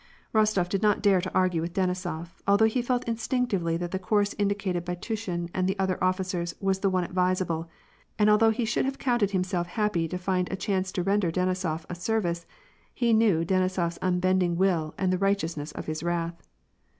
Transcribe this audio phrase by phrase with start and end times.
[0.33, 4.33] Rostof did not dare to argue with Denisof, although he felt instinctively that the course
[4.39, 7.69] indicated by Tushin and the other officers was the one advisable,
[8.17, 11.85] and although he should have counted himself happy to find a chance to render Denisof
[11.87, 12.47] a ser vice,
[12.91, 16.41] he knew Denisofs unbending will and the righteousness of his wrath.